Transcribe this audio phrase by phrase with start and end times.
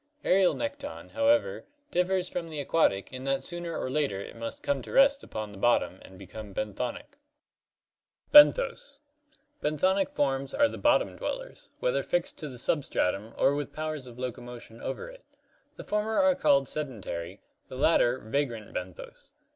[0.23, 4.81] Aerial nekton, however, differs from the aquatic in that sooner or later it must come
[4.81, 7.19] to rest upon the bottom and become benthonic.
[8.33, 8.57] Benthos (Gr.
[8.57, 8.97] fte'vOos, depths of the sea).—
[9.61, 14.17] Benthonic forms are the bottom dwellers, whether fixed to the substratum or with powers of
[14.17, 15.23] locomotion over it.
[15.75, 19.33] The former are called sedentary, the latter vagrant benthos.